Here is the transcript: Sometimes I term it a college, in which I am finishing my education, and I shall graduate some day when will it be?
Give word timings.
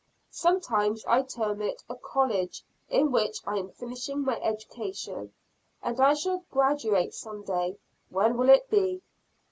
Sometimes 0.31 1.05
I 1.05 1.21
term 1.21 1.61
it 1.61 1.83
a 1.87 1.95
college, 1.95 2.63
in 2.89 3.11
which 3.11 3.37
I 3.45 3.59
am 3.59 3.69
finishing 3.69 4.21
my 4.21 4.39
education, 4.41 5.31
and 5.83 5.99
I 6.01 6.15
shall 6.15 6.43
graduate 6.49 7.13
some 7.13 7.43
day 7.43 7.77
when 8.09 8.35
will 8.35 8.49
it 8.49 8.67
be? 8.67 9.03